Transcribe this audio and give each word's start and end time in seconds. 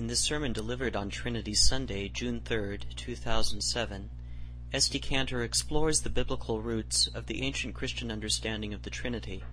In 0.00 0.06
this 0.06 0.20
sermon 0.20 0.54
delivered 0.54 0.96
on 0.96 1.10
Trinity 1.10 1.52
Sunday, 1.52 2.08
June 2.08 2.40
3, 2.42 2.78
2007, 2.96 4.08
S.D. 4.72 4.98
Cantor 4.98 5.42
explores 5.42 6.00
the 6.00 6.08
biblical 6.08 6.62
roots 6.62 7.06
of 7.08 7.26
the 7.26 7.42
ancient 7.42 7.74
Christian 7.74 8.10
understanding 8.10 8.72
of 8.72 8.80
the 8.80 8.88
Trinity 8.88 9.44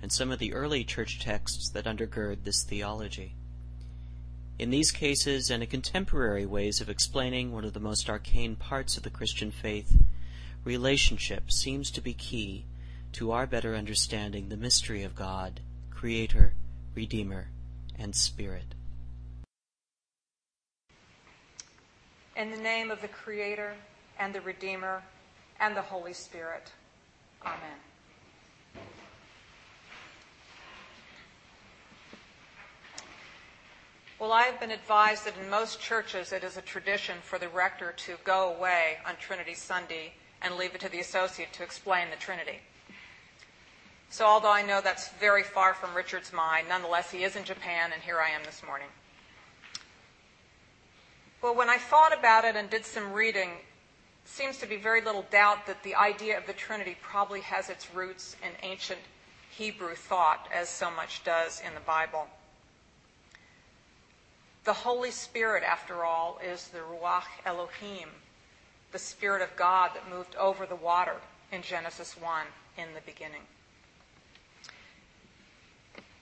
and 0.00 0.10
some 0.10 0.30
of 0.30 0.38
the 0.38 0.54
early 0.54 0.84
church 0.84 1.20
texts 1.20 1.68
that 1.68 1.84
undergird 1.84 2.44
this 2.44 2.62
theology. 2.62 3.34
In 4.58 4.70
these 4.70 4.90
cases 4.90 5.50
and 5.50 5.62
in 5.62 5.68
contemporary 5.68 6.46
ways 6.46 6.80
of 6.80 6.88
explaining 6.88 7.52
one 7.52 7.66
of 7.66 7.74
the 7.74 7.78
most 7.78 8.08
arcane 8.08 8.56
parts 8.56 8.96
of 8.96 9.02
the 9.02 9.10
Christian 9.10 9.50
faith, 9.50 10.02
relationship 10.64 11.52
seems 11.52 11.90
to 11.90 12.00
be 12.00 12.14
key 12.14 12.64
to 13.12 13.32
our 13.32 13.46
better 13.46 13.76
understanding 13.76 14.48
the 14.48 14.56
mystery 14.56 15.02
of 15.02 15.14
God, 15.14 15.60
Creator, 15.90 16.54
Redeemer, 16.94 17.50
and 17.98 18.16
Spirit. 18.16 18.74
In 22.36 22.50
the 22.50 22.56
name 22.56 22.90
of 22.90 23.02
the 23.02 23.08
Creator 23.08 23.74
and 24.18 24.34
the 24.34 24.40
Redeemer 24.40 25.02
and 25.58 25.76
the 25.76 25.82
Holy 25.82 26.12
Spirit. 26.12 26.70
Amen. 27.44 27.58
Well, 34.18 34.32
I 34.32 34.42
have 34.42 34.60
been 34.60 34.70
advised 34.70 35.24
that 35.24 35.34
in 35.42 35.48
most 35.48 35.80
churches 35.80 36.32
it 36.32 36.44
is 36.44 36.58
a 36.58 36.62
tradition 36.62 37.16
for 37.22 37.38
the 37.38 37.48
rector 37.48 37.92
to 37.92 38.16
go 38.22 38.54
away 38.54 38.98
on 39.06 39.16
Trinity 39.16 39.54
Sunday 39.54 40.12
and 40.42 40.56
leave 40.56 40.74
it 40.74 40.80
to 40.82 40.90
the 40.90 41.00
associate 41.00 41.52
to 41.54 41.62
explain 41.62 42.10
the 42.10 42.16
Trinity. 42.16 42.60
So, 44.10 44.26
although 44.26 44.52
I 44.52 44.62
know 44.62 44.80
that's 44.82 45.08
very 45.20 45.42
far 45.42 45.72
from 45.72 45.94
Richard's 45.94 46.32
mind, 46.32 46.68
nonetheless, 46.68 47.10
he 47.10 47.24
is 47.24 47.36
in 47.36 47.44
Japan, 47.44 47.92
and 47.94 48.02
here 48.02 48.20
I 48.20 48.30
am 48.30 48.42
this 48.44 48.62
morning. 48.66 48.88
Well, 51.42 51.54
when 51.54 51.70
I 51.70 51.78
thought 51.78 52.16
about 52.16 52.44
it 52.44 52.54
and 52.54 52.68
did 52.68 52.84
some 52.84 53.14
reading, 53.14 53.52
seems 54.26 54.58
to 54.58 54.66
be 54.66 54.76
very 54.76 55.00
little 55.00 55.24
doubt 55.30 55.66
that 55.66 55.82
the 55.82 55.94
idea 55.94 56.36
of 56.36 56.46
the 56.46 56.52
Trinity 56.52 56.96
probably 57.00 57.40
has 57.40 57.70
its 57.70 57.94
roots 57.94 58.36
in 58.42 58.50
ancient 58.62 59.00
Hebrew 59.50 59.94
thought, 59.94 60.46
as 60.54 60.68
so 60.68 60.90
much 60.90 61.24
does 61.24 61.62
in 61.66 61.74
the 61.74 61.80
Bible. 61.80 62.26
The 64.64 64.74
Holy 64.74 65.10
Spirit, 65.10 65.64
after 65.64 66.04
all, 66.04 66.38
is 66.46 66.68
the 66.68 66.80
Ruach 66.80 67.24
Elohim, 67.46 68.10
the 68.92 68.98
Spirit 68.98 69.40
of 69.40 69.56
God 69.56 69.92
that 69.94 70.10
moved 70.10 70.36
over 70.36 70.66
the 70.66 70.76
water 70.76 71.16
in 71.50 71.62
Genesis 71.62 72.16
1 72.20 72.46
in 72.76 72.92
the 72.94 73.00
beginning. 73.00 73.42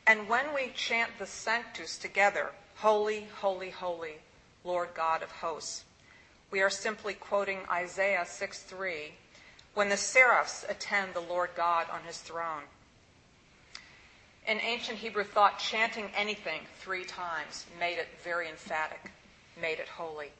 And 0.06 0.28
when 0.28 0.54
we 0.54 0.70
chant 0.76 1.10
the 1.18 1.26
Sanctus 1.26 1.98
together, 1.98 2.52
Holy, 2.76 3.26
Holy, 3.40 3.70
Holy, 3.70 4.18
Lord 4.64 4.90
God 4.94 5.22
of 5.22 5.30
hosts, 5.30 5.84
we 6.50 6.60
are 6.60 6.70
simply 6.70 7.14
quoting 7.14 7.60
Isaiah 7.70 8.24
6:3 8.24 9.12
when 9.74 9.88
the 9.88 9.96
seraphs 9.96 10.64
attend 10.68 11.14
the 11.14 11.20
Lord 11.20 11.50
God 11.54 11.88
on 11.90 12.04
his 12.04 12.18
throne. 12.18 12.64
In 14.46 14.60
ancient 14.60 14.98
Hebrew 14.98 15.24
thought, 15.24 15.58
chanting 15.58 16.10
anything 16.14 16.66
three 16.80 17.04
times 17.04 17.66
made 17.78 17.98
it 17.98 18.08
very 18.22 18.48
emphatic, 18.48 19.12
made 19.60 19.78
it 19.78 19.88
holy. 19.88 20.32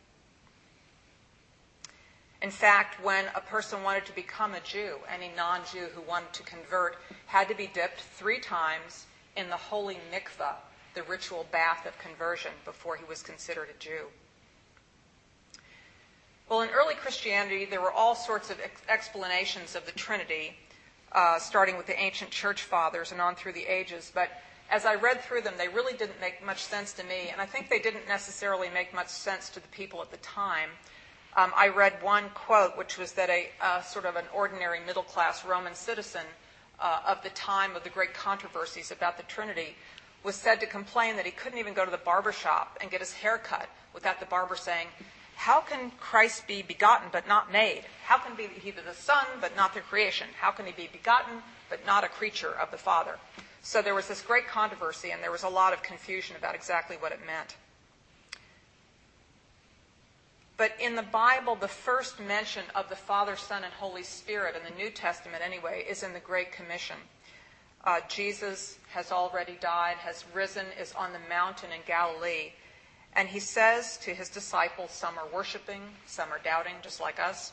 In 2.41 2.50
fact, 2.50 3.03
when 3.03 3.27
a 3.34 3.41
person 3.41 3.82
wanted 3.82 4.06
to 4.06 4.12
become 4.14 4.55
a 4.55 4.60
Jew, 4.60 5.00
any 5.08 5.30
non 5.36 5.64
Jew 5.66 5.88
who 5.94 6.00
wanted 6.00 6.32
to 6.34 6.42
convert 6.44 6.98
had 7.27 7.48
to 7.48 7.55
be 7.55 7.66
dipped 7.66 8.00
three 8.00 8.38
times 8.41 9.06
in 9.36 9.50
the 9.50 9.56
holy 9.56 9.98
mikvah, 10.10 10.56
the 10.98 11.04
ritual 11.04 11.46
bath 11.52 11.86
of 11.86 11.96
conversion, 11.98 12.50
before 12.64 12.96
he 12.96 13.04
was 13.04 13.22
considered 13.22 13.68
a 13.70 13.78
Jew. 13.78 14.06
Well, 16.48 16.62
in 16.62 16.70
early 16.70 16.94
Christianity, 16.94 17.66
there 17.66 17.81
were 17.81 17.92
all 17.92 18.16
sorts 18.16 18.50
of 18.50 18.59
ex- 18.60 18.82
explanations 18.88 19.76
of 19.76 19.87
the 19.87 19.92
Trinity, 19.92 20.56
uh, 21.12 21.38
starting 21.38 21.76
with 21.76 21.87
the 21.87 21.97
ancient 21.97 22.32
church 22.32 22.62
fathers 22.62 23.12
and 23.12 23.20
on 23.20 23.37
through 23.37 23.53
the 23.53 23.66
ages. 23.66 24.10
But 24.12 24.28
as 24.70 24.84
I 24.84 24.97
read 24.97 25.20
through 25.20 25.42
them, 25.42 25.54
they 25.56 25.69
really 25.69 25.97
didn't 25.97 26.20
make 26.20 26.44
much 26.44 26.64
sense 26.64 26.92
to 26.94 27.04
me, 27.04 27.28
and 27.31 27.41
I 27.41 27.47
think 27.47 27.70
they 27.70 27.78
didn't 27.78 28.08
necessarily 28.08 28.69
make 28.69 28.92
much 28.92 29.08
sense 29.08 29.50
to 29.50 29.60
the 29.60 29.69
people 29.69 30.03
at 30.03 30.10
the 30.10 30.16
time. 30.16 30.70
Um, 31.37 31.53
I 31.54 31.69
read 31.69 32.03
one 32.03 32.25
quote, 32.34 32.76
which 32.76 32.98
was 32.98 33.12
that 33.12 33.31
a 33.31 33.50
uh, 33.62 33.82
sort 33.82 34.04
of 34.04 34.16
an 34.16 34.25
ordinary 34.34 34.81
middle 34.84 35.04
class 35.04 35.44
Roman 35.44 35.76
citizen 35.76 36.25
uh, 36.81 37.03
of 37.06 37.22
the 37.22 37.31
time 37.31 37.76
of 37.76 37.84
the 37.84 37.91
great 37.91 38.14
controversies 38.14 38.91
about 38.91 39.16
the 39.16 39.22
Trinity 39.25 39.76
was 40.25 40.34
said 40.34 40.61
to 40.61 40.67
complain 40.67 41.17
that 41.17 41.25
he 41.25 41.31
couldn't 41.31 41.59
even 41.59 41.75
go 41.75 41.84
to 41.84 41.91
the 41.91 41.97
barber 41.97 42.33
shop 42.33 42.79
and 42.81 42.91
get 42.91 43.01
his 43.01 43.12
hair 43.12 43.39
cut 43.39 43.69
without 43.95 44.21
the 44.21 44.27
barber 44.27 44.56
saying, 44.56 44.89
how 45.37 45.61
can 45.61 45.93
Christ 46.01 46.49
be 46.49 46.62
begotten 46.62 47.09
but 47.12 47.29
not 47.29 47.53
made? 47.53 47.84
How 48.05 48.19
can 48.19 48.37
he 48.37 48.71
be 48.73 48.81
the 48.84 48.93
Son 48.93 49.25
but 49.41 49.55
not 49.55 49.73
the 49.73 49.81
creation? 49.81 50.27
How 50.41 50.51
can 50.51 50.67
he 50.67 50.73
be 50.73 50.89
begotten 50.93 51.43
but 51.71 51.87
not 51.87 52.03
a 52.03 52.09
creature 52.09 52.51
of 52.51 52.73
the 52.73 52.77
Father? 52.77 53.19
So 53.62 53.81
there 53.81 53.95
was 53.95 54.09
this 54.09 54.21
great 54.21 54.49
controversy, 54.49 55.11
and 55.11 55.23
there 55.23 55.31
was 55.31 55.45
a 55.45 55.49
lot 55.49 55.73
of 55.73 55.83
confusion 55.83 56.37
about 56.37 56.55
exactly 56.55 56.97
what 56.97 57.12
it 57.12 57.21
meant. 57.25 57.56
But 60.56 60.73
in 60.81 60.97
the 60.97 61.03
Bible, 61.03 61.55
the 61.55 61.69
first 61.69 62.19
mention 62.19 62.65
of 62.75 62.89
the 62.89 62.97
Father, 62.97 63.37
Son, 63.37 63.62
and 63.62 63.73
Holy 63.73 64.03
Spirit, 64.03 64.56
in 64.56 64.65
the 64.65 64.77
New 64.77 64.91
Testament 64.91 65.43
anyway, 65.45 65.85
is 65.89 66.03
in 66.03 66.15
the 66.15 66.21
Great 66.21 66.50
Commission. 66.50 66.97
Uh, 67.88 68.00
Jesus 68.06 68.76
has 68.91 69.10
already 69.10 69.56
died, 69.62 69.97
has 69.97 70.26
risen, 70.34 70.66
is 70.78 70.93
on 70.93 71.15
the 71.15 71.19
mountain 71.26 71.71
in 71.72 71.81
Galilee. 71.87 72.53
And 73.15 73.26
he 73.26 73.41
says 73.41 73.97
to 74.03 74.12
his 74.12 74.28
disciples, 74.28 74.91
some 74.91 75.16
are 75.16 75.26
worshiping, 75.32 75.81
some 76.04 76.31
are 76.31 76.41
doubting, 76.44 76.75
just 76.82 77.00
like 77.00 77.19
us 77.19 77.53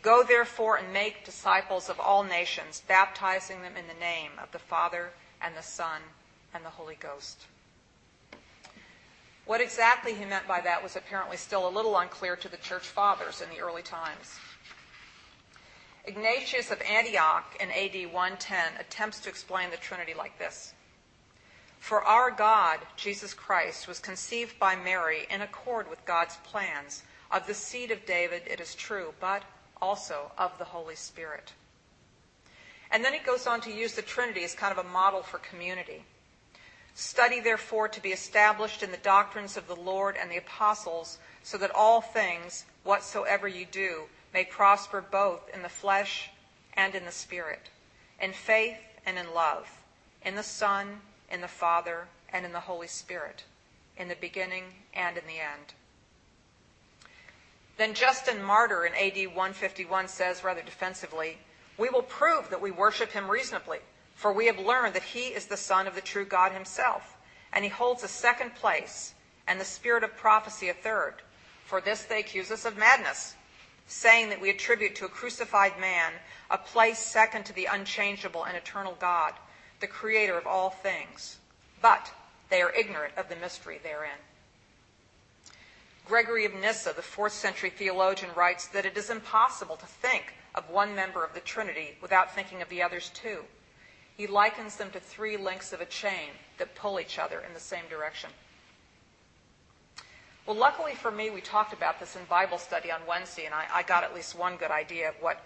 Go 0.00 0.22
therefore 0.22 0.78
and 0.78 0.94
make 0.94 1.26
disciples 1.26 1.90
of 1.90 2.00
all 2.00 2.24
nations, 2.24 2.82
baptizing 2.88 3.60
them 3.60 3.76
in 3.76 3.86
the 3.86 4.00
name 4.00 4.30
of 4.42 4.50
the 4.50 4.58
Father 4.58 5.10
and 5.42 5.54
the 5.54 5.62
Son 5.62 6.00
and 6.54 6.64
the 6.64 6.70
Holy 6.70 6.94
Ghost. 6.94 7.44
What 9.44 9.60
exactly 9.60 10.14
he 10.14 10.24
meant 10.24 10.48
by 10.48 10.62
that 10.62 10.82
was 10.82 10.96
apparently 10.96 11.36
still 11.36 11.68
a 11.68 11.76
little 11.76 11.98
unclear 11.98 12.34
to 12.36 12.48
the 12.48 12.56
church 12.56 12.86
fathers 12.86 13.42
in 13.42 13.50
the 13.50 13.60
early 13.60 13.82
times. 13.82 14.38
Ignatius 16.10 16.72
of 16.72 16.82
Antioch 16.82 17.56
in 17.60 17.70
AD 17.70 18.12
110 18.12 18.80
attempts 18.80 19.20
to 19.20 19.28
explain 19.28 19.70
the 19.70 19.76
Trinity 19.76 20.12
like 20.12 20.38
this 20.40 20.74
for 21.80 22.02
our 22.02 22.30
God, 22.30 22.80
Jesus 22.96 23.32
Christ, 23.32 23.88
was 23.88 23.98
conceived 24.00 24.58
by 24.58 24.76
Mary 24.76 25.26
in 25.30 25.40
accord 25.40 25.88
with 25.88 26.04
God's 26.04 26.36
plans, 26.44 27.04
of 27.30 27.46
the 27.46 27.54
seed 27.54 27.90
of 27.90 28.04
David, 28.04 28.42
it 28.46 28.60
is 28.60 28.74
true, 28.74 29.14
but 29.18 29.44
also 29.80 30.30
of 30.36 30.56
the 30.58 30.64
Holy 30.64 30.94
Spirit. 30.94 31.52
And 32.90 33.04
then 33.04 33.14
he 33.14 33.20
goes 33.20 33.46
on 33.46 33.60
to 33.62 33.72
use 33.72 33.94
the 33.94 34.02
Trinity 34.02 34.44
as 34.44 34.54
kind 34.54 34.76
of 34.76 34.84
a 34.84 34.88
model 34.88 35.22
for 35.22 35.38
community. 35.38 36.04
Study, 36.94 37.40
therefore, 37.40 37.88
to 37.88 38.02
be 38.02 38.10
established 38.10 38.82
in 38.82 38.90
the 38.90 38.98
doctrines 38.98 39.56
of 39.56 39.66
the 39.66 39.76
Lord 39.76 40.16
and 40.20 40.30
the 40.30 40.38
apostles, 40.38 41.18
so 41.42 41.56
that 41.58 41.70
all 41.74 42.00
things, 42.00 42.66
whatsoever 42.82 43.48
you 43.48 43.64
do, 43.64 44.02
may 44.32 44.44
prosper 44.44 45.00
both 45.00 45.48
in 45.52 45.62
the 45.62 45.68
flesh 45.68 46.30
and 46.74 46.94
in 46.94 47.04
the 47.04 47.12
spirit, 47.12 47.68
in 48.20 48.32
faith 48.32 48.78
and 49.04 49.18
in 49.18 49.34
love, 49.34 49.68
in 50.24 50.34
the 50.34 50.42
Son 50.42 51.00
in 51.30 51.40
the 51.40 51.48
Father, 51.48 52.08
and 52.32 52.44
in 52.44 52.52
the 52.52 52.60
Holy 52.60 52.86
Spirit, 52.86 53.44
in 53.96 54.08
the 54.08 54.16
beginning 54.16 54.64
and 54.92 55.16
in 55.16 55.26
the 55.26 55.38
end. 55.38 55.74
Then 57.76 57.94
Justin 57.94 58.42
Martyr 58.42 58.84
in 58.84 58.94
AD 58.94 59.28
151 59.28 60.08
says 60.08 60.44
rather 60.44 60.62
defensively, 60.62 61.38
We 61.78 61.88
will 61.88 62.02
prove 62.02 62.50
that 62.50 62.60
we 62.60 62.70
worship 62.70 63.12
him 63.12 63.30
reasonably, 63.30 63.78
for 64.14 64.32
we 64.32 64.46
have 64.46 64.58
learned 64.58 64.94
that 64.94 65.02
he 65.02 65.28
is 65.28 65.46
the 65.46 65.56
Son 65.56 65.86
of 65.86 65.94
the 65.94 66.00
true 66.00 66.26
God 66.26 66.52
himself, 66.52 67.16
and 67.52 67.64
he 67.64 67.70
holds 67.70 68.02
a 68.02 68.08
second 68.08 68.54
place, 68.54 69.14
and 69.46 69.60
the 69.60 69.64
spirit 69.64 70.04
of 70.04 70.16
prophecy 70.16 70.68
a 70.68 70.74
third. 70.74 71.14
For 71.64 71.80
this 71.80 72.02
they 72.02 72.20
accuse 72.20 72.50
us 72.50 72.64
of 72.64 72.76
madness, 72.76 73.34
saying 73.90 74.30
that 74.30 74.40
we 74.40 74.50
attribute 74.50 74.94
to 74.94 75.04
a 75.04 75.08
crucified 75.08 75.78
man 75.80 76.12
a 76.48 76.56
place 76.56 76.98
second 76.98 77.44
to 77.44 77.52
the 77.52 77.66
unchangeable 77.66 78.44
and 78.44 78.56
eternal 78.56 78.96
God 79.00 79.34
the 79.80 79.86
creator 79.86 80.36
of 80.36 80.46
all 80.46 80.70
things, 80.70 81.38
but 81.82 82.12
they 82.50 82.60
are 82.62 82.72
ignorant 82.72 83.14
of 83.16 83.28
the 83.28 83.36
mystery 83.36 83.80
therein. 83.82 84.18
Gregory 86.06 86.44
of 86.44 86.54
Nyssa, 86.54 86.92
the 86.94 87.02
fourth 87.02 87.32
century 87.32 87.70
theologian, 87.70 88.30
writes 88.36 88.66
that 88.68 88.84
it 88.84 88.96
is 88.96 89.10
impossible 89.10 89.76
to 89.76 89.86
think 89.86 90.34
of 90.54 90.68
one 90.68 90.94
member 90.94 91.24
of 91.24 91.34
the 91.34 91.40
Trinity 91.40 91.96
without 92.02 92.34
thinking 92.34 92.60
of 92.60 92.68
the 92.68 92.82
others 92.82 93.10
too. 93.14 93.44
He 94.16 94.26
likens 94.26 94.76
them 94.76 94.90
to 94.90 95.00
three 95.00 95.36
links 95.36 95.72
of 95.72 95.80
a 95.80 95.86
chain 95.86 96.30
that 96.58 96.74
pull 96.74 97.00
each 97.00 97.18
other 97.18 97.40
in 97.40 97.54
the 97.54 97.60
same 97.60 97.84
direction. 97.88 98.30
Well, 100.46 100.56
luckily 100.56 100.94
for 100.94 101.10
me, 101.10 101.30
we 101.30 101.40
talked 101.40 101.72
about 101.72 102.00
this 102.00 102.16
in 102.16 102.24
Bible 102.24 102.58
study 102.58 102.90
on 102.90 103.00
Wednesday, 103.06 103.44
and 103.44 103.54
I, 103.54 103.66
I 103.72 103.82
got 103.82 104.04
at 104.04 104.14
least 104.14 104.36
one 104.36 104.56
good 104.56 104.70
idea 104.70 105.10
of 105.10 105.14
what 105.20 105.42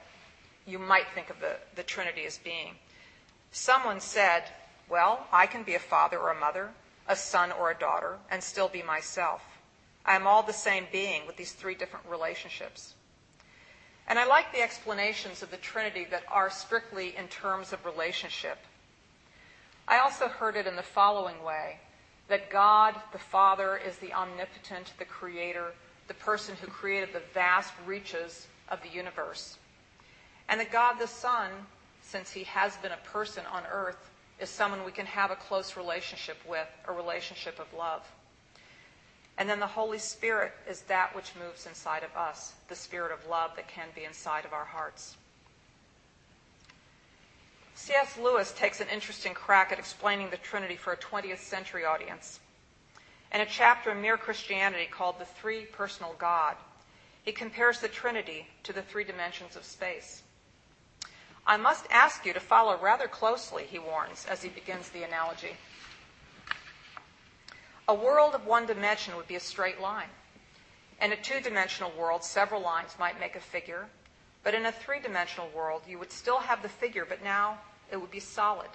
you 0.66 0.78
might 0.78 1.08
think 1.14 1.30
of 1.30 1.40
the, 1.40 1.56
the 1.74 1.82
Trinity 1.82 2.24
as 2.24 2.38
being. 2.38 2.76
Someone 3.52 4.00
said, 4.00 4.44
Well, 4.88 5.26
I 5.32 5.46
can 5.46 5.62
be 5.62 5.74
a 5.74 5.80
father 5.80 6.18
or 6.18 6.30
a 6.30 6.38
mother, 6.38 6.70
a 7.08 7.16
son 7.16 7.52
or 7.52 7.70
a 7.70 7.78
daughter, 7.78 8.18
and 8.30 8.42
still 8.42 8.68
be 8.68 8.82
myself. 8.82 9.42
I 10.06 10.16
am 10.16 10.26
all 10.26 10.42
the 10.42 10.52
same 10.52 10.86
being 10.92 11.26
with 11.26 11.36
these 11.36 11.52
three 11.52 11.74
different 11.74 12.06
relationships. 12.08 12.94
And 14.06 14.18
I 14.18 14.26
like 14.26 14.52
the 14.52 14.62
explanations 14.62 15.42
of 15.42 15.50
the 15.50 15.56
Trinity 15.56 16.06
that 16.10 16.24
are 16.30 16.50
strictly 16.50 17.16
in 17.16 17.26
terms 17.28 17.72
of 17.72 17.84
relationship. 17.84 18.58
I 19.88 19.98
also 19.98 20.28
heard 20.28 20.56
it 20.56 20.66
in 20.66 20.76
the 20.76 20.82
following 20.82 21.42
way 21.42 21.80
that 22.28 22.50
God, 22.50 22.94
the 23.12 23.18
Father, 23.18 23.76
is 23.76 23.96
the 23.98 24.12
omnipotent, 24.12 24.92
the 24.98 25.04
creator, 25.04 25.72
the 26.08 26.14
person 26.14 26.56
who 26.60 26.66
created 26.66 27.10
the 27.12 27.22
vast 27.32 27.72
reaches 27.86 28.46
of 28.68 28.82
the 28.82 28.88
universe. 28.88 29.58
And 30.48 30.60
that 30.60 30.72
God, 30.72 30.98
the 30.98 31.06
Son, 31.06 31.50
since 32.02 32.30
he 32.30 32.44
has 32.44 32.76
been 32.78 32.92
a 32.92 33.08
person 33.08 33.44
on 33.52 33.62
earth, 33.70 34.10
is 34.40 34.48
someone 34.50 34.84
we 34.84 34.92
can 34.92 35.06
have 35.06 35.30
a 35.30 35.36
close 35.36 35.76
relationship 35.76 36.36
with, 36.48 36.68
a 36.88 36.92
relationship 36.92 37.58
of 37.58 37.72
love. 37.76 38.02
And 39.36 39.48
then 39.48 39.60
the 39.60 39.66
Holy 39.66 39.98
Spirit 39.98 40.52
is 40.68 40.82
that 40.82 41.14
which 41.14 41.32
moves 41.42 41.66
inside 41.66 42.04
of 42.04 42.16
us, 42.16 42.52
the 42.68 42.76
spirit 42.76 43.12
of 43.12 43.28
love 43.28 43.52
that 43.56 43.68
can 43.68 43.88
be 43.94 44.04
inside 44.04 44.44
of 44.44 44.52
our 44.52 44.64
hearts. 44.64 45.16
C.S. 47.74 48.16
Lewis 48.18 48.52
takes 48.52 48.80
an 48.80 48.88
interesting 48.88 49.34
crack 49.34 49.72
at 49.72 49.78
explaining 49.78 50.30
the 50.30 50.36
Trinity 50.36 50.76
for 50.76 50.92
a 50.92 50.96
20th 50.96 51.38
century 51.38 51.84
audience. 51.84 52.38
In 53.32 53.40
a 53.40 53.46
chapter 53.46 53.90
in 53.90 54.00
Mere 54.00 54.16
Christianity 54.16 54.86
called 54.88 55.18
The 55.18 55.24
Three 55.24 55.64
Personal 55.66 56.14
God, 56.18 56.56
he 57.24 57.32
compares 57.32 57.80
the 57.80 57.88
Trinity 57.88 58.46
to 58.62 58.72
the 58.72 58.82
three 58.82 59.02
dimensions 59.02 59.56
of 59.56 59.64
space. 59.64 60.22
I 61.46 61.56
must 61.56 61.86
ask 61.90 62.24
you 62.24 62.32
to 62.32 62.40
follow 62.40 62.78
rather 62.78 63.08
closely, 63.08 63.64
he 63.64 63.78
warns, 63.78 64.24
as 64.30 64.42
he 64.42 64.48
begins 64.48 64.88
the 64.90 65.02
analogy. 65.02 65.56
A 67.88 67.94
world 67.94 68.34
of 68.34 68.46
one 68.46 68.66
dimension 68.66 69.16
would 69.16 69.26
be 69.26 69.34
a 69.34 69.40
straight 69.40 69.80
line. 69.80 70.08
In 71.02 71.12
a 71.12 71.16
two 71.16 71.40
dimensional 71.40 71.92
world, 71.98 72.22
several 72.22 72.62
lines 72.62 72.94
might 72.98 73.20
make 73.20 73.36
a 73.36 73.40
figure, 73.40 73.88
but 74.44 74.54
in 74.54 74.66
a 74.66 74.72
three 74.72 75.00
dimensional 75.00 75.48
world, 75.56 75.82
you 75.88 75.98
would 75.98 76.12
still 76.12 76.38
have 76.38 76.62
the 76.62 76.68
figure, 76.68 77.06
but 77.08 77.24
now 77.24 77.58
it 77.90 77.96
would 77.96 78.10
be 78.10 78.20
solid 78.20 78.68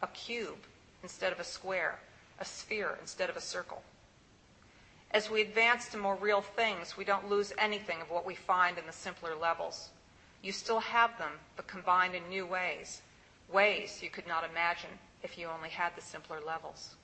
a 0.00 0.06
cube 0.08 0.58
instead 1.02 1.32
of 1.32 1.38
a 1.38 1.44
square, 1.44 2.00
a 2.40 2.44
sphere 2.44 2.98
instead 3.00 3.30
of 3.30 3.36
a 3.36 3.40
circle. 3.40 3.82
As 5.12 5.30
we 5.30 5.42
advance 5.42 5.88
to 5.88 5.96
more 5.96 6.16
real 6.16 6.40
things, 6.40 6.96
we 6.96 7.04
don't 7.04 7.28
lose 7.28 7.52
anything 7.58 8.00
of 8.00 8.10
what 8.10 8.26
we 8.26 8.34
find 8.34 8.78
in 8.78 8.86
the 8.86 8.92
simpler 8.92 9.34
levels. 9.34 9.90
You 10.42 10.50
still 10.50 10.80
have 10.80 11.16
them, 11.18 11.32
but 11.54 11.66
combined 11.66 12.14
in 12.14 12.28
new 12.28 12.46
ways, 12.46 13.02
ways 13.52 14.00
you 14.02 14.10
could 14.10 14.26
not 14.26 14.48
imagine 14.48 14.90
if 15.22 15.38
you 15.38 15.48
only 15.48 15.68
had 15.68 15.94
the 15.94 16.02
simpler 16.02 16.40
levels. 16.44 16.96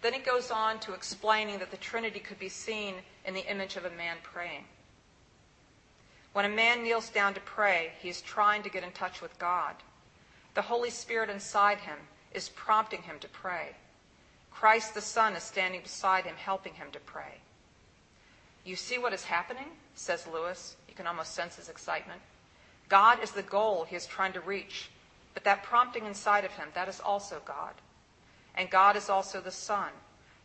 Then 0.00 0.14
it 0.14 0.26
goes 0.26 0.50
on 0.50 0.80
to 0.80 0.94
explaining 0.94 1.60
that 1.60 1.70
the 1.70 1.76
Trinity 1.76 2.18
could 2.18 2.38
be 2.38 2.48
seen 2.48 2.94
in 3.24 3.34
the 3.34 3.48
image 3.48 3.76
of 3.76 3.84
a 3.84 3.90
man 3.90 4.16
praying. 4.24 4.64
When 6.32 6.44
a 6.44 6.48
man 6.48 6.82
kneels 6.82 7.10
down 7.10 7.34
to 7.34 7.40
pray, 7.40 7.92
he 8.00 8.08
is 8.08 8.22
trying 8.22 8.62
to 8.62 8.70
get 8.70 8.84
in 8.84 8.92
touch 8.92 9.20
with 9.20 9.38
God. 9.38 9.74
The 10.54 10.62
Holy 10.62 10.90
Spirit 10.90 11.30
inside 11.30 11.78
him 11.78 11.98
is 12.32 12.48
prompting 12.50 13.02
him 13.02 13.18
to 13.20 13.28
pray. 13.28 13.76
Christ 14.50 14.94
the 14.94 15.00
Son 15.00 15.34
is 15.34 15.42
standing 15.42 15.82
beside 15.82 16.24
him, 16.24 16.36
helping 16.36 16.74
him 16.74 16.88
to 16.92 17.00
pray. 17.00 17.40
You 18.64 18.76
see 18.76 18.98
what 18.98 19.12
is 19.12 19.24
happening? 19.24 19.66
says 19.94 20.26
Lewis. 20.26 20.76
You 20.88 20.94
can 20.94 21.06
almost 21.06 21.34
sense 21.34 21.56
his 21.56 21.68
excitement. 21.68 22.20
God 22.88 23.22
is 23.22 23.32
the 23.32 23.42
goal 23.42 23.84
he 23.84 23.96
is 23.96 24.06
trying 24.06 24.32
to 24.34 24.40
reach, 24.40 24.90
but 25.34 25.44
that 25.44 25.62
prompting 25.62 26.06
inside 26.06 26.44
of 26.44 26.52
him, 26.52 26.68
that 26.74 26.88
is 26.88 27.00
also 27.00 27.40
God. 27.44 27.72
And 28.54 28.68
God 28.70 28.96
is 28.96 29.08
also 29.08 29.40
the 29.40 29.50
Son, 29.50 29.88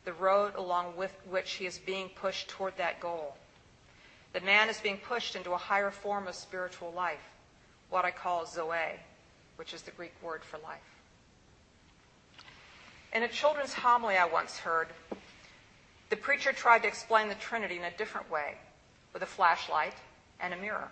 the 0.06 0.14
road 0.14 0.56
along 0.56 0.96
with 0.96 1.14
which 1.30 1.54
he 1.54 1.66
is 1.66 1.78
being 1.78 2.10
pushed 2.10 2.48
toward 2.48 2.78
that 2.78 3.00
goal. 3.00 3.36
The 4.34 4.42
man 4.42 4.70
is 4.70 4.80
being 4.80 4.98
pushed 4.98 5.36
into 5.36 5.52
a 5.52 5.58
higher 5.58 5.92
form 5.92 6.28
of 6.28 6.36
spiritual 6.36 6.92
life, 6.92 7.24
what 7.90 8.06
I 8.06 8.12
call 8.12 8.46
Zoe, 8.46 9.00
which 9.56 9.74
is 9.74 9.82
the 9.82 9.92
Greek 9.92 10.14
word 10.22 10.44
for 10.44 10.58
life. 10.60 10.80
In 13.14 13.24
a 13.24 13.28
children's 13.28 13.74
homily 13.74 14.18
I 14.18 14.26
once 14.26 14.60
heard, 14.60 14.90
the 16.10 16.16
preacher 16.16 16.54
tried 16.54 16.84
to 16.84 16.88
explain 16.88 17.30
the 17.30 17.36
Trinity 17.36 17.78
in 17.78 17.84
a 17.84 17.98
different 17.98 18.30
way, 18.30 18.56
with 19.14 19.24
a 19.24 19.28
flashlight 19.28 19.96
and 20.40 20.54
a 20.54 20.58
mirror. 20.58 20.92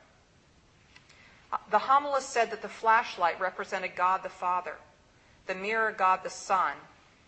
Uh, 1.51 1.57
the 1.69 1.77
homilist 1.79 2.29
said 2.29 2.51
that 2.51 2.61
the 2.61 2.69
flashlight 2.69 3.39
represented 3.39 3.95
God 3.95 4.23
the 4.23 4.29
Father, 4.29 4.75
the 5.45 5.55
mirror 5.55 5.91
God 5.91 6.21
the 6.23 6.29
Son, 6.29 6.73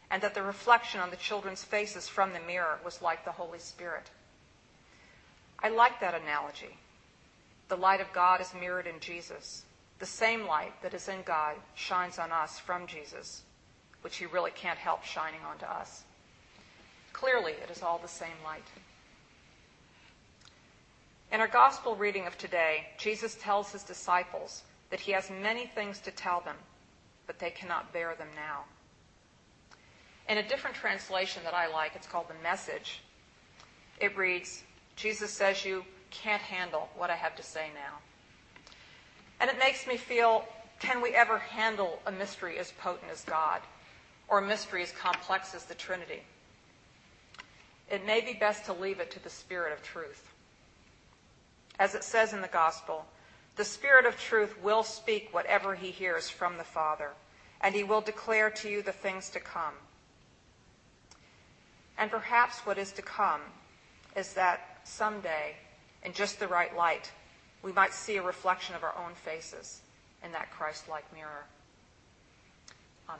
and 0.09 0.21
that 0.21 0.33
the 0.33 0.41
reflection 0.41 0.99
on 0.99 1.11
the 1.11 1.15
children's 1.15 1.63
faces 1.63 2.07
from 2.07 2.33
the 2.33 2.39
mirror 2.39 2.79
was 2.83 3.01
like 3.01 3.23
the 3.23 3.31
Holy 3.31 3.59
Spirit. 3.59 4.09
I 5.59 5.69
like 5.69 5.99
that 5.99 6.13
analogy. 6.13 6.77
The 7.67 7.77
light 7.77 8.01
of 8.01 8.13
God 8.13 8.41
is 8.41 8.53
mirrored 8.59 8.87
in 8.87 8.99
Jesus. 8.99 9.65
The 9.99 10.05
same 10.05 10.45
light 10.45 10.73
that 10.83 10.93
is 10.93 11.09
in 11.09 11.23
God 11.23 11.55
shines 11.75 12.19
on 12.19 12.31
us 12.31 12.59
from 12.59 12.85
Jesus, 12.85 13.41
which 14.01 14.17
he 14.17 14.25
really 14.25 14.51
can't 14.51 14.77
help 14.77 15.03
shining 15.03 15.41
onto 15.49 15.65
us. 15.65 16.03
Clearly, 17.13 17.53
it 17.53 17.71
is 17.71 17.81
all 17.81 17.97
the 17.97 18.07
same 18.07 18.37
light. 18.45 18.67
In 21.31 21.41
our 21.41 21.47
gospel 21.47 21.95
reading 21.95 22.27
of 22.27 22.37
today, 22.37 22.87
Jesus 22.97 23.35
tells 23.41 23.71
his 23.71 23.83
disciples 23.83 24.63
that 24.91 24.99
he 24.99 25.11
has 25.11 25.29
many 25.29 25.65
things 25.65 25.99
to 26.01 26.11
tell 26.11 26.41
them, 26.41 26.55
but 27.25 27.39
they 27.39 27.49
cannot 27.49 27.91
bear 27.91 28.15
them 28.15 28.29
now. 28.35 28.63
In 30.29 30.37
a 30.37 30.47
different 30.47 30.75
translation 30.75 31.41
that 31.43 31.53
I 31.53 31.67
like, 31.67 31.95
it's 31.95 32.07
called 32.07 32.27
The 32.29 32.43
Message, 32.43 33.01
it 33.99 34.15
reads 34.15 34.63
Jesus 34.97 35.31
says, 35.31 35.63
You 35.63 35.85
can't 36.11 36.41
handle 36.41 36.89
what 36.97 37.09
I 37.09 37.15
have 37.15 37.35
to 37.37 37.43
say 37.43 37.69
now. 37.73 37.99
And 39.39 39.49
it 39.49 39.57
makes 39.57 39.87
me 39.87 39.95
feel 39.95 40.43
can 40.79 41.01
we 41.01 41.15
ever 41.15 41.37
handle 41.39 41.99
a 42.05 42.11
mystery 42.11 42.59
as 42.59 42.71
potent 42.73 43.11
as 43.11 43.23
God, 43.23 43.61
or 44.27 44.39
a 44.39 44.45
mystery 44.45 44.83
as 44.83 44.91
complex 44.91 45.55
as 45.55 45.63
the 45.65 45.73
Trinity? 45.73 46.21
It 47.89 48.05
may 48.05 48.21
be 48.21 48.33
best 48.33 48.65
to 48.65 48.73
leave 48.73 48.99
it 48.99 49.11
to 49.11 49.23
the 49.23 49.29
Spirit 49.29 49.73
of 49.73 49.81
truth. 49.81 50.31
As 51.79 51.95
it 51.95 52.03
says 52.03 52.33
in 52.33 52.41
the 52.41 52.47
Gospel, 52.47 53.05
the 53.55 53.65
Spirit 53.65 54.05
of 54.05 54.19
truth 54.19 54.61
will 54.61 54.83
speak 54.83 55.29
whatever 55.31 55.73
he 55.73 55.89
hears 55.89 56.29
from 56.29 56.57
the 56.57 56.63
Father, 56.63 57.11
and 57.61 57.73
he 57.73 57.83
will 57.83 58.01
declare 58.01 58.49
to 58.51 58.69
you 58.69 58.81
the 58.81 58.91
things 58.91 59.29
to 59.31 59.39
come. 59.39 59.73
And 61.97 62.11
perhaps 62.11 62.59
what 62.59 62.77
is 62.77 62.91
to 62.93 63.01
come 63.01 63.41
is 64.15 64.33
that 64.33 64.76
someday, 64.87 65.55
in 66.03 66.13
just 66.13 66.39
the 66.39 66.47
right 66.47 66.75
light, 66.75 67.11
we 67.61 67.71
might 67.71 67.93
see 67.93 68.17
a 68.17 68.21
reflection 68.21 68.75
of 68.75 68.83
our 68.83 68.95
own 68.97 69.13
faces 69.13 69.81
in 70.23 70.31
that 70.31 70.51
Christ 70.51 70.87
like 70.89 71.05
mirror. 71.13 71.45
Amen. 73.09 73.19